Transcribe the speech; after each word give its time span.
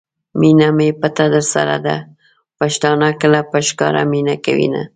مینه 0.39 0.67
می 0.77 0.89
پټه 0.99 1.25
درسره 1.33 1.77
ده؛ 1.85 1.97
پښتانه 2.59 3.07
کله 3.21 3.39
په 3.51 3.57
ښکاره 3.67 4.01
مینه 4.11 4.35
کوینه 4.45 4.81